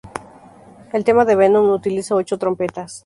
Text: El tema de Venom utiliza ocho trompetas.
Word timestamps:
El 0.93 1.03
tema 1.03 1.25
de 1.25 1.35
Venom 1.35 1.69
utiliza 1.69 2.15
ocho 2.15 2.39
trompetas. 2.39 2.99